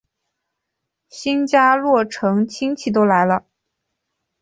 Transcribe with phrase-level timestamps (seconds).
[1.09, 3.45] 新家落成亲戚都来了